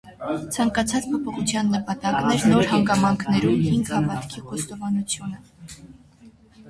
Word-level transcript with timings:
Ցանկացած 0.53 1.03
փոփոխության 1.09 1.69
նպատակն 1.73 2.29
էր 2.37 2.47
նոր 2.53 2.69
հանգամանքներում 2.71 3.61
հին 3.67 3.87
հավատքի 3.93 4.43
խոստովանությունը։ 4.49 5.45